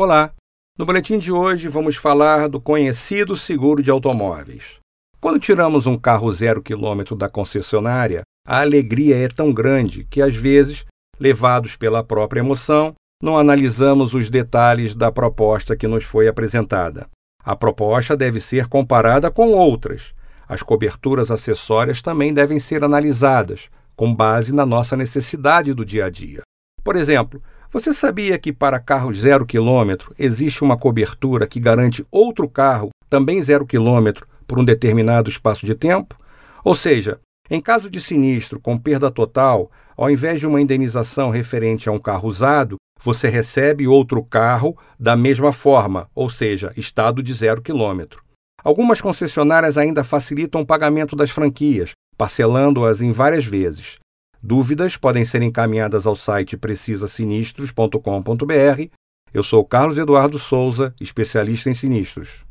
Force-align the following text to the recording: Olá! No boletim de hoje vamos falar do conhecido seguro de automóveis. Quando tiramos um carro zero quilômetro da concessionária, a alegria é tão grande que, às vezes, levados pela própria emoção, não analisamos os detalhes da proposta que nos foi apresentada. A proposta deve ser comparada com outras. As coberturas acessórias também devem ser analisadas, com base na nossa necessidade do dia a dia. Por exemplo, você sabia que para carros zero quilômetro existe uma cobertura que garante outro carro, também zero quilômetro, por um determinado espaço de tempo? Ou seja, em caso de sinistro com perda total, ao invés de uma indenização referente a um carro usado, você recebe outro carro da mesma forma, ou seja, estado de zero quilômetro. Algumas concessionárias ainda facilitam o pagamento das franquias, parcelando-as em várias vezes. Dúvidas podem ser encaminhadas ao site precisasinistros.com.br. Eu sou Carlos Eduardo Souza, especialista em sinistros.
Olá! 0.00 0.32
No 0.78 0.86
boletim 0.86 1.18
de 1.18 1.32
hoje 1.32 1.66
vamos 1.66 1.96
falar 1.96 2.48
do 2.48 2.60
conhecido 2.60 3.34
seguro 3.34 3.82
de 3.82 3.90
automóveis. 3.90 4.76
Quando 5.20 5.40
tiramos 5.40 5.86
um 5.86 5.98
carro 5.98 6.32
zero 6.32 6.62
quilômetro 6.62 7.16
da 7.16 7.28
concessionária, 7.28 8.22
a 8.46 8.60
alegria 8.60 9.16
é 9.16 9.26
tão 9.26 9.52
grande 9.52 10.04
que, 10.04 10.22
às 10.22 10.36
vezes, 10.36 10.86
levados 11.18 11.74
pela 11.74 12.04
própria 12.04 12.38
emoção, 12.38 12.94
não 13.20 13.36
analisamos 13.36 14.14
os 14.14 14.30
detalhes 14.30 14.94
da 14.94 15.10
proposta 15.10 15.76
que 15.76 15.88
nos 15.88 16.04
foi 16.04 16.28
apresentada. 16.28 17.08
A 17.42 17.56
proposta 17.56 18.16
deve 18.16 18.38
ser 18.38 18.68
comparada 18.68 19.32
com 19.32 19.48
outras. 19.48 20.14
As 20.48 20.62
coberturas 20.62 21.28
acessórias 21.28 22.00
também 22.00 22.32
devem 22.32 22.60
ser 22.60 22.84
analisadas, 22.84 23.68
com 23.96 24.14
base 24.14 24.54
na 24.54 24.64
nossa 24.64 24.96
necessidade 24.96 25.74
do 25.74 25.84
dia 25.84 26.04
a 26.04 26.08
dia. 26.08 26.42
Por 26.84 26.94
exemplo, 26.94 27.42
você 27.70 27.92
sabia 27.92 28.38
que 28.38 28.52
para 28.52 28.80
carros 28.80 29.18
zero 29.18 29.44
quilômetro 29.44 30.14
existe 30.18 30.62
uma 30.62 30.76
cobertura 30.76 31.46
que 31.46 31.60
garante 31.60 32.04
outro 32.10 32.48
carro, 32.48 32.88
também 33.10 33.42
zero 33.42 33.66
quilômetro, 33.66 34.26
por 34.46 34.58
um 34.58 34.64
determinado 34.64 35.28
espaço 35.28 35.66
de 35.66 35.74
tempo? 35.74 36.18
Ou 36.64 36.74
seja, 36.74 37.20
em 37.50 37.60
caso 37.60 37.90
de 37.90 38.00
sinistro 38.00 38.58
com 38.58 38.78
perda 38.78 39.10
total, 39.10 39.70
ao 39.96 40.10
invés 40.10 40.40
de 40.40 40.46
uma 40.46 40.60
indenização 40.60 41.28
referente 41.28 41.88
a 41.88 41.92
um 41.92 41.98
carro 41.98 42.28
usado, 42.28 42.76
você 43.02 43.28
recebe 43.28 43.86
outro 43.86 44.22
carro 44.24 44.76
da 44.98 45.14
mesma 45.14 45.52
forma, 45.52 46.08
ou 46.14 46.30
seja, 46.30 46.72
estado 46.76 47.22
de 47.22 47.32
zero 47.34 47.62
quilômetro. 47.62 48.22
Algumas 48.64 49.00
concessionárias 49.00 49.78
ainda 49.78 50.02
facilitam 50.02 50.62
o 50.62 50.66
pagamento 50.66 51.14
das 51.14 51.30
franquias, 51.30 51.92
parcelando-as 52.16 53.00
em 53.00 53.12
várias 53.12 53.44
vezes. 53.44 53.98
Dúvidas 54.42 54.96
podem 54.96 55.24
ser 55.24 55.42
encaminhadas 55.42 56.06
ao 56.06 56.14
site 56.14 56.56
precisasinistros.com.br. 56.56 58.90
Eu 59.34 59.42
sou 59.42 59.64
Carlos 59.64 59.98
Eduardo 59.98 60.38
Souza, 60.38 60.94
especialista 61.00 61.68
em 61.68 61.74
sinistros. 61.74 62.46